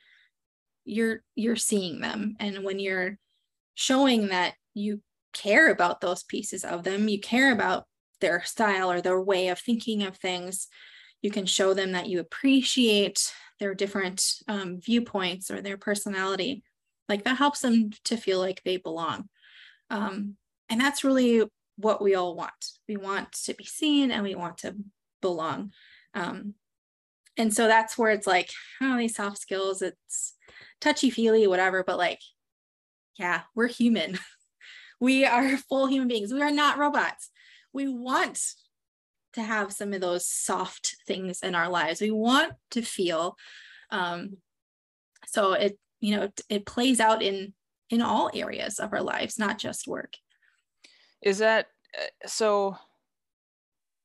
[0.85, 2.37] you're you're seeing them.
[2.39, 3.19] And when you're
[3.75, 5.01] showing that you
[5.33, 7.87] care about those pieces of them you care about
[8.21, 10.69] their style or their way of thinking of things.
[11.23, 16.63] You can show them that you appreciate their different um, viewpoints or their personality.
[17.09, 19.29] Like that helps them to feel like they belong.
[19.91, 20.37] Um,
[20.69, 21.45] and that's really
[21.77, 22.53] what we all want.
[22.89, 24.77] We want to be seen and we want to
[25.21, 25.73] belong.
[26.15, 26.55] Um,
[27.37, 28.51] and so that's where it's like
[28.81, 30.35] oh these soft skills it's
[30.81, 32.21] touchy feely whatever but like
[33.19, 34.19] yeah we're human.
[34.99, 36.33] We are full human beings.
[36.33, 37.29] We are not robots
[37.77, 38.55] we want
[39.35, 42.01] to have some of those soft things in our lives.
[42.01, 43.37] We want to feel
[43.91, 44.39] um,
[45.27, 47.53] so it you know it, it plays out in
[47.91, 50.15] in all areas of our lives not just work.
[51.21, 52.79] Is that uh, so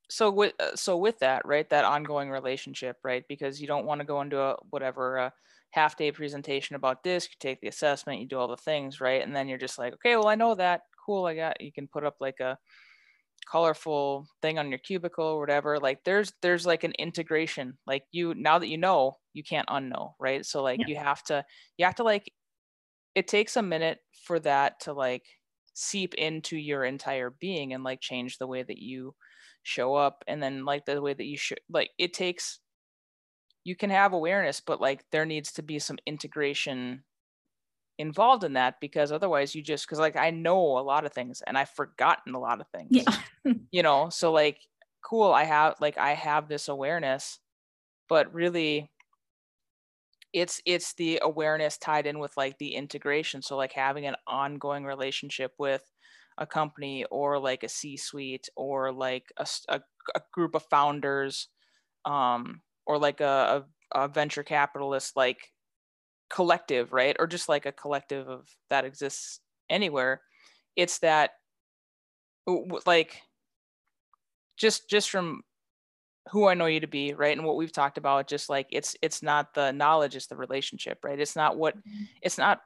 [0.10, 4.01] so with uh, so with that right that ongoing relationship right because you don't want
[4.01, 5.34] to go into a whatever a
[5.69, 9.23] half day presentation about this you take the assessment you do all the things right
[9.23, 10.81] and then you're just like okay well i know that.
[11.05, 12.57] Cool i got you can put up like a
[13.49, 18.34] colorful thing on your cubicle or whatever like there's there's like an integration like you
[18.36, 20.88] now that you know you can't unknow right so like yeah.
[20.88, 21.43] you have to
[21.77, 22.32] you have to like
[23.15, 25.23] it takes a minute for that to like
[25.73, 29.13] seep into your entire being and like change the way that you
[29.63, 32.60] show up and then like the way that you should like it takes
[33.63, 37.04] you can have awareness but like there needs to be some integration
[37.97, 41.41] involved in that because otherwise you just because like i know a lot of things
[41.45, 43.54] and i've forgotten a lot of things yeah.
[43.71, 44.60] you know so like
[45.04, 47.39] cool i have like i have this awareness
[48.10, 48.89] but really
[50.34, 54.86] it's it's the awareness tied in with like the integration so like having an ongoing
[54.86, 55.84] relationship with
[56.38, 59.82] a company or like a c suite or like a, a,
[60.15, 61.49] a, group of founders
[62.06, 65.51] um or like a, a, a venture capitalist like
[66.31, 67.15] collective, right?
[67.19, 69.39] Or just like a collective of that exists
[69.69, 70.21] anywhere.
[70.75, 71.31] It's that
[72.85, 73.21] like
[74.57, 75.41] just just from
[76.29, 77.35] who I know you to be, right?
[77.35, 80.99] And what we've talked about, just like it's it's not the knowledge, it's the relationship,
[81.03, 81.19] right?
[81.19, 82.03] It's not what mm-hmm.
[82.21, 82.61] it's not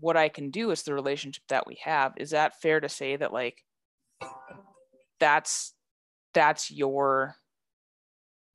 [0.00, 2.14] what I can do, it's the relationship that we have.
[2.16, 3.62] Is that fair to say that like
[5.20, 5.74] that's
[6.32, 7.36] that's your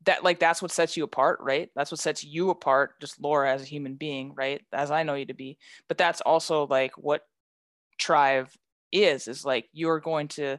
[0.06, 1.70] that like that's what sets you apart right?
[1.76, 4.62] That's what sets you apart just laura as a human being right?
[4.72, 5.58] As i know you to be.
[5.88, 7.22] But that's also like what
[7.98, 8.50] tribe
[8.92, 10.58] is is like you're going to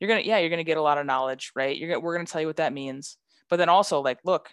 [0.00, 1.76] you're gonna yeah you're gonna get a lot of knowledge right?
[1.76, 3.18] You're gonna we're gonna tell you what that means.
[3.50, 4.50] But then also like look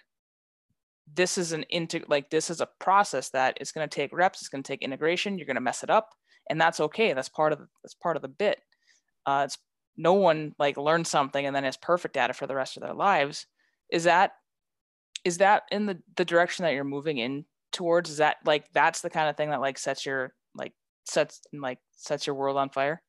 [1.13, 4.49] this is an into like this is a process that going to take reps it's
[4.63, 6.09] to take integration you're to mess it up
[6.49, 8.59] and that's okay that's part of the, that's part of the bit.
[9.25, 9.57] Uh, it's
[9.97, 12.83] no one like learns something and then is perfect at it for the rest of
[12.83, 13.47] their lives
[13.89, 14.33] is that
[15.23, 18.09] is that in the the direction that you're moving in towards?
[18.09, 20.73] Is that like that's the kind of thing that like sets your like
[21.05, 23.01] sets like sets your world on fire?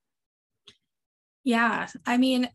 [1.45, 2.49] Yeah i mean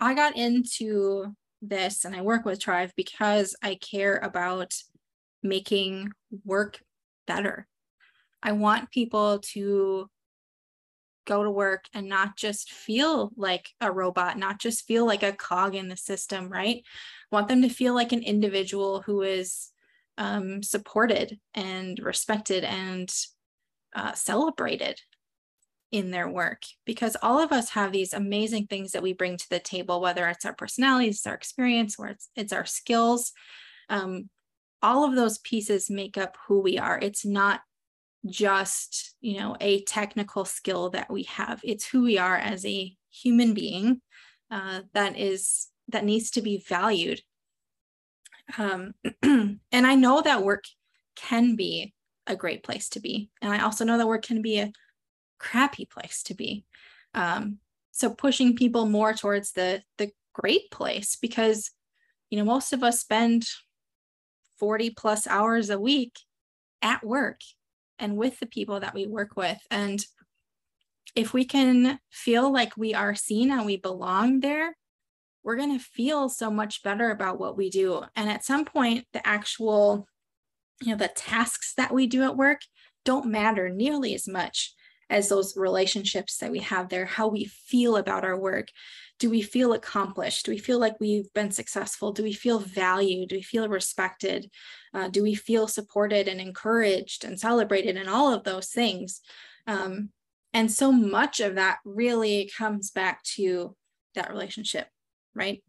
[0.00, 4.74] i got into this and i work with tribe because i care about
[5.46, 6.10] making
[6.44, 6.80] work
[7.26, 7.66] better.
[8.42, 10.08] I want people to
[11.26, 15.32] go to work and not just feel like a robot, not just feel like a
[15.32, 16.82] cog in the system, right?
[17.30, 19.70] want them to feel like an individual who is
[20.18, 23.12] um, supported and respected and
[23.94, 25.00] uh, celebrated
[25.92, 26.62] in their work.
[26.84, 30.26] Because all of us have these amazing things that we bring to the table whether
[30.28, 33.32] it's our personalities our experience or it's, it's our skills.
[33.88, 34.28] Um,
[34.82, 36.98] all of those pieces make up who we are.
[36.98, 37.60] It's not
[38.28, 42.94] just you know a technical skill that we have it's who we are as a
[43.10, 44.00] human being
[44.50, 47.20] uh, that is that needs to be valued
[48.58, 50.64] um, and i know that work
[51.16, 51.94] can be
[52.26, 53.30] a great place to be.
[53.40, 54.72] And I also know that work can be a
[55.38, 56.64] crappy place to be.
[57.14, 57.58] Um,
[57.92, 61.70] so pushing people more towards the the great place because
[62.28, 63.46] you know most of us spend
[64.58, 66.12] 40 plus hours a week
[66.82, 67.40] at work
[67.98, 69.58] and with the people that we work with.
[69.70, 70.04] And
[71.14, 74.76] if we can feel like we are seen and we belong there
[75.46, 78.02] we're going to feel so much better about what we do.
[78.16, 80.08] And at some point the actual
[80.82, 82.60] you know the tasks that we do at work
[83.04, 84.74] don't matter nearly as much
[85.08, 88.68] as those relationships that we have there how we feel about our work.
[89.18, 90.44] Do we feel accomplished?
[90.44, 92.12] Do we feel like we've been successful?
[92.12, 93.30] Do we feel valued?
[93.30, 94.50] Do we feel respected?
[94.92, 99.22] Uh, do we feel supported and encouraged and celebrated and all of those things?
[99.66, 100.10] Um,
[100.52, 103.74] and so much of that really comes back to
[104.14, 104.88] that relationship
[105.36, 105.62] right?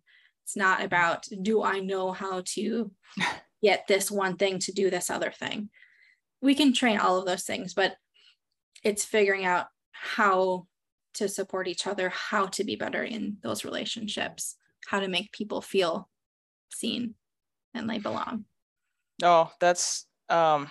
[0.46, 2.90] It's not about do i know how to
[3.62, 5.70] get this one thing to do this other thing?
[6.42, 7.98] We can train all of those things but
[8.84, 10.68] it's figuring out how
[11.16, 14.56] to support each other, how to be better in those relationships,
[14.88, 16.10] how to make people feel
[16.72, 17.16] seen
[17.74, 18.46] and they belong.
[19.24, 20.70] Oh, that's um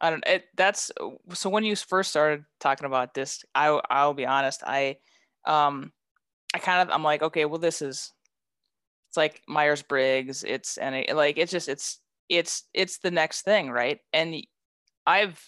[0.00, 0.90] I don't it that's
[1.32, 4.98] so when you first started talking about this, I I'll be honest, I
[5.44, 5.92] um
[6.54, 8.12] I kind of I'm like, okay, well this is
[9.08, 13.42] it's like Myers Briggs, it's and it, like it's just it's it's it's the next
[13.42, 13.98] thing, right?
[14.12, 14.36] And
[15.06, 15.40] I've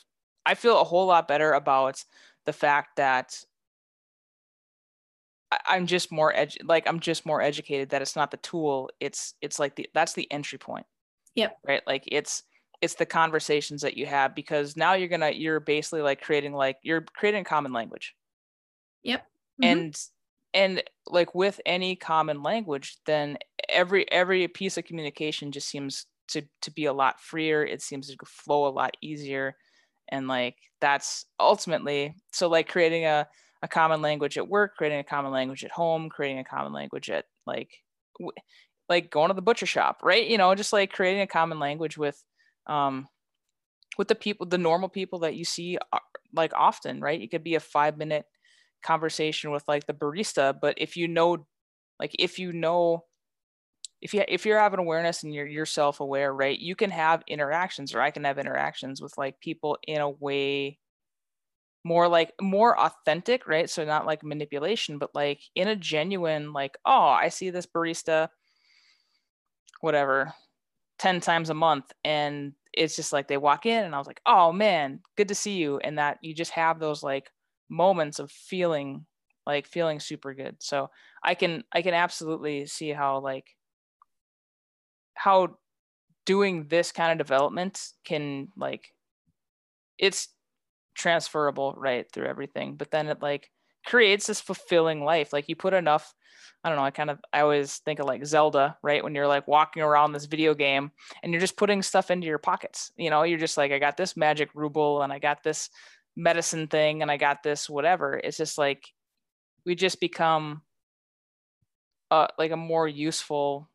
[0.46, 2.04] I feel a whole lot better about
[2.44, 3.34] the fact that
[5.66, 8.90] I'm just more edu- like I'm just more educated that it's not the tool.
[9.00, 10.86] It's it's like the that's the entry point.
[11.34, 11.58] Yep.
[11.66, 11.82] Right.
[11.86, 12.42] Like it's
[12.80, 16.76] it's the conversations that you have because now you're gonna you're basically like creating like
[16.82, 18.14] you're creating common language.
[19.02, 19.20] Yep.
[19.62, 19.64] Mm-hmm.
[19.64, 19.96] And
[20.52, 23.38] and like with any common language, then
[23.68, 27.64] every every piece of communication just seems to to be a lot freer.
[27.64, 29.56] It seems to flow a lot easier.
[30.08, 33.28] And like that's ultimately so like creating a
[33.62, 37.08] a common language at work, creating a common language at home, creating a common language
[37.10, 37.70] at like
[38.18, 38.32] w-
[38.88, 40.26] like going to the butcher shop, right?
[40.26, 42.22] You know, just like creating a common language with
[42.66, 43.08] um
[43.98, 45.98] with the people, the normal people that you see uh,
[46.32, 47.20] like often, right?
[47.20, 48.26] It could be a 5 minute
[48.82, 51.46] conversation with like the barista, but if you know
[52.00, 53.04] like if you know
[54.04, 56.58] if you if you're having awareness and you're you're self-aware, right?
[56.58, 60.78] You can have interactions or I can have interactions with like people in a way
[61.84, 63.68] more like more authentic, right?
[63.68, 68.28] So not like manipulation, but like in a genuine, like, oh, I see this barista,
[69.80, 70.34] whatever,
[70.98, 71.90] 10 times a month.
[72.04, 75.34] And it's just like they walk in and I was like, oh man, good to
[75.34, 75.78] see you.
[75.78, 77.30] And that you just have those like
[77.70, 79.06] moments of feeling
[79.46, 80.56] like feeling super good.
[80.60, 80.90] So
[81.22, 83.46] I can I can absolutely see how like
[85.14, 85.56] how
[86.26, 88.92] doing this kind of development can like
[89.98, 90.28] it's
[90.94, 93.50] transferable right through everything but then it like
[93.84, 95.32] creates this fulfilling life.
[95.32, 96.14] Like you put enough
[96.62, 99.04] i don't know i kind of i always think of like zelda right?
[99.04, 100.90] When you're like walking around this video game
[101.22, 103.22] and you're just putting stuff into your pockets you know?
[103.22, 105.70] You're just like i got this magic ruble and i got this
[106.16, 108.20] medicine thing and i got this whatever.
[108.22, 108.92] It's just like
[109.66, 110.62] we just become
[112.10, 113.68] uh, like a more useful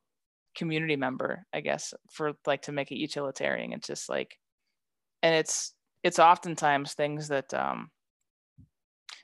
[0.59, 3.73] community member i guess for like to make it utilitarian.
[3.73, 4.37] It's just like
[5.23, 7.89] and it's it's oftentimes things that um,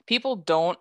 [0.06, 0.78] people don't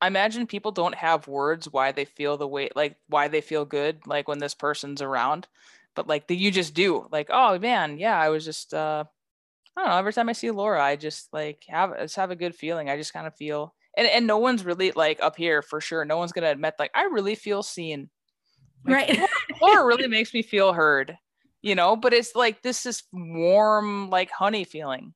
[0.00, 3.64] I imagine people don't have words why they feel the way like why they feel
[3.64, 5.48] good like when this person's around.
[5.94, 9.04] But like you just do like oh man yeah I was just uh
[9.76, 12.36] I don't know every time I see Laura I just like have just have a
[12.36, 12.90] good feeling.
[12.90, 16.04] I just kind of feel and and no one's really like up here for sure.
[16.04, 18.10] No one's gonna admit like I really feel seen
[18.84, 19.28] like, right.
[19.60, 21.16] Laura really makes me feel heard
[21.66, 25.12] you know but it's like this is warm like honey feeling.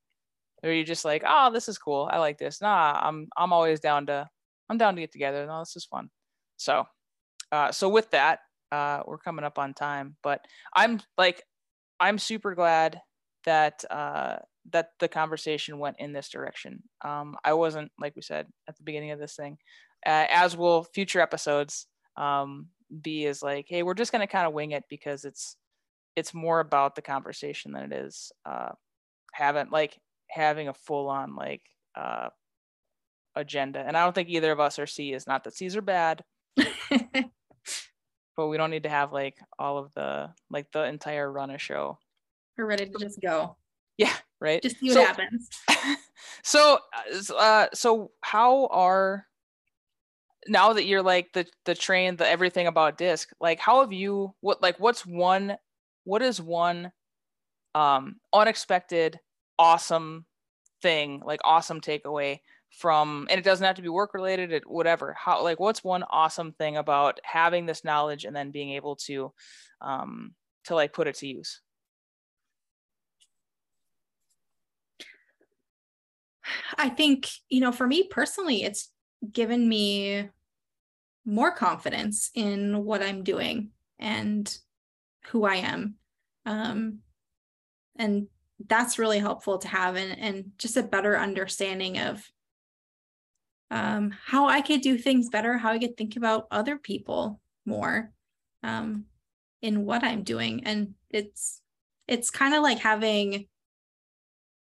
[0.60, 2.08] Where you're just like oh this is cool.
[2.12, 2.60] I like this.
[2.60, 4.28] Nah i'm i'm always down to
[4.68, 5.46] i'm down to get together.
[5.46, 6.10] No this is fun.
[6.56, 6.86] So
[7.52, 8.40] uh so with that
[8.72, 10.44] uh we're coming up on time but
[10.74, 11.42] i'm like
[11.98, 13.00] i'm super glad
[13.44, 14.36] that uh
[14.70, 16.82] that the conversation went in this direction.
[17.04, 19.56] Um i wasn't like we said at the beginning of this thing
[20.04, 21.86] uh, as will future episodes.
[22.16, 22.68] Um
[23.02, 25.56] be is like hey we're just going to kind of wing it because it's
[26.16, 28.70] it's more about the conversation than it is uh,
[29.32, 31.62] having like having a full on like
[31.94, 32.28] uh,
[33.34, 33.80] agenda.
[33.80, 36.24] And I don't think either of us are C is not that C's are bad,
[36.56, 41.60] but we don't need to have like all of the like the entire run of
[41.60, 41.98] show.
[42.56, 43.56] We're ready to just go.
[43.96, 44.62] Yeah, right.
[44.62, 45.48] Just see what so, happens.
[46.42, 46.78] so,
[47.36, 49.26] uh, so how are
[50.46, 54.34] now that you're like the the train, the everything about DISC, like how have you
[54.40, 55.56] what like what's one
[56.04, 56.92] what is one
[57.74, 59.18] um, unexpected,
[59.58, 60.26] awesome
[60.82, 65.14] thing, like awesome takeaway from, and it doesn't have to be work related, it whatever.
[65.18, 69.32] How like what's one awesome thing about having this knowledge and then being able to
[69.80, 70.34] um,
[70.64, 71.60] to like put it to use?
[76.76, 78.90] I think, you know, for me personally, it's
[79.32, 80.28] given me
[81.24, 84.56] more confidence in what I'm doing and
[85.26, 85.96] who I am.
[86.46, 86.98] Um,
[87.96, 88.28] and
[88.66, 92.26] that's really helpful to have and, and just a better understanding of
[93.70, 98.10] um, how I could do things better, how I could think about other people more
[98.62, 99.04] um,
[99.62, 100.62] in what I'm doing.
[100.64, 101.60] And it's
[102.08, 103.46] it's kind of like having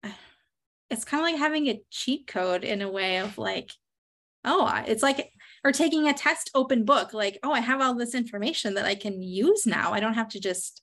[0.90, 3.72] it's kind of like having a cheat code in a way of like,
[4.48, 5.32] oh, it's like
[5.64, 8.96] or taking a test open book, like, oh, I have all this information that I
[8.96, 9.92] can use now.
[9.92, 10.82] I don't have to just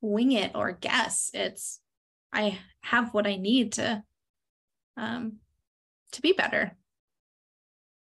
[0.00, 1.30] wing it or guess.
[1.34, 1.80] It's
[2.32, 4.02] I have what I need to
[4.96, 5.36] um
[6.12, 6.72] to be better.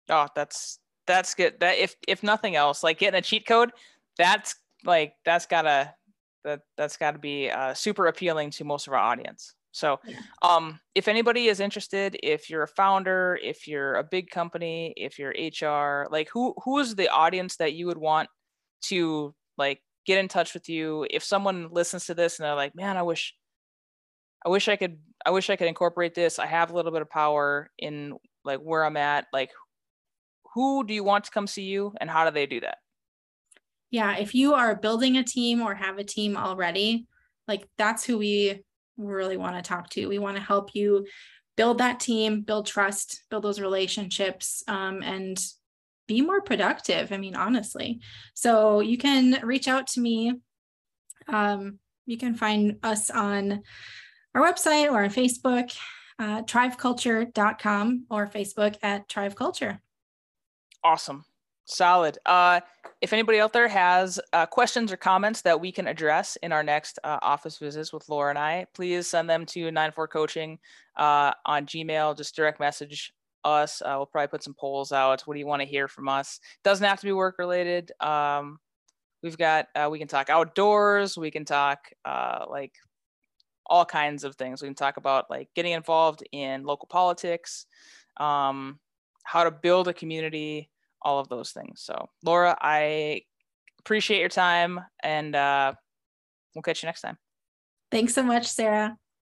[0.09, 1.59] Oh, that's that's good.
[1.59, 3.71] That if if nothing else, like getting a cheat code,
[4.17, 4.55] that's
[4.85, 5.93] like that's gotta
[6.43, 9.53] that that's gotta be uh, super appealing to most of our audience.
[9.71, 9.99] So,
[10.41, 15.17] um, if anybody is interested, if you're a founder, if you're a big company, if
[15.17, 18.29] you're HR, like who who is the audience that you would want
[18.83, 21.07] to like get in touch with you?
[21.09, 23.35] If someone listens to this and they're like, "Man, I wish,
[24.45, 26.39] I wish I could, I wish I could incorporate this.
[26.39, 29.27] I have a little bit of power in like where I'm at.
[29.31, 29.51] Like,
[30.53, 32.79] who do you want to come see you, and how do they do that?"
[33.89, 37.07] Yeah, if you are building a team or have a team already,
[37.47, 38.63] like that's who we
[38.97, 40.07] really want to talk to.
[40.07, 41.05] We want to help you
[41.57, 45.39] build that team, build trust, build those relationships, um, and
[46.07, 47.11] be more productive.
[47.11, 48.01] I mean, honestly.
[48.33, 50.33] So you can reach out to me.
[51.27, 53.61] Um, you can find us on
[54.33, 55.75] our website or on Facebook,
[56.19, 59.79] uh, triveculture.com or Facebook at triveculture.
[60.83, 61.25] Awesome.
[61.71, 62.17] Solid.
[62.25, 62.59] Uh,
[62.99, 66.63] if anybody out there has uh, questions or comments that we can address in our
[66.63, 70.59] next uh, office visits with Laura and I, please send them to 94coaching
[70.97, 72.17] uh, on Gmail.
[72.17, 73.13] Just direct message
[73.45, 73.81] us.
[73.81, 75.21] Uh, we'll probably put some polls out.
[75.21, 76.41] What do you want to hear from us?
[76.65, 77.93] Doesn't have to be work related.
[78.01, 78.59] Um,
[79.23, 81.17] we've got, uh, we can talk outdoors.
[81.17, 82.73] We can talk uh, like
[83.65, 84.61] all kinds of things.
[84.61, 87.65] We can talk about like getting involved in local politics,
[88.17, 88.77] um,
[89.23, 90.69] how to build a community,
[91.01, 91.81] all of those things.
[91.81, 93.21] So, Laura, I
[93.79, 95.73] appreciate your time and uh,
[96.55, 97.17] we'll catch you next time.
[97.91, 98.97] Thanks so much, Sarah.